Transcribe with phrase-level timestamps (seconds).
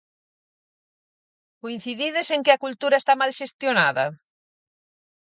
[1.61, 4.05] Coincidides en que a cultura está mal xestionada?